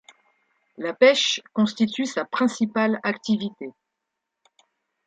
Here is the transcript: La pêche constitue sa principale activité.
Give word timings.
La 0.79 0.95
pêche 0.95 1.41
constitue 1.53 2.07
sa 2.07 2.25
principale 2.25 2.99
activité. 3.03 3.69